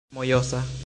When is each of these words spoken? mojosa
mojosa 0.09 0.63